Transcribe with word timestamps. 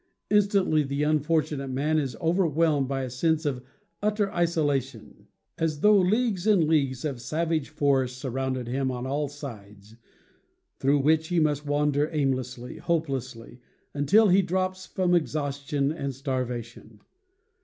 Instantly 0.31 0.81
the 0.81 1.03
unfortunate 1.03 1.67
man 1.67 1.99
is 1.99 2.15
overwhelmed 2.15 2.87
by 2.87 3.03
a 3.03 3.09
sense 3.11 3.45
of 3.45 3.61
utter 4.01 4.33
isolation, 4.33 5.27
as 5.59 5.81
though 5.81 5.95
leagues 5.99 6.47
and 6.47 6.67
leagues 6.67 7.05
of 7.05 7.21
savage 7.21 7.69
forest 7.69 8.17
surrounded 8.17 8.67
him 8.67 8.89
on 8.89 9.05
all 9.05 9.27
sides, 9.27 9.97
through 10.79 10.97
which 10.97 11.27
he 11.27 11.39
must 11.39 11.67
wander 11.67 12.09
aimlessly, 12.11 12.77
hopelessly, 12.77 13.59
until 13.93 14.29
he 14.29 14.41
drops 14.41 14.87
from 14.87 15.13
exhaustion 15.13 15.91
and 15.91 16.15
starvation. 16.15 16.99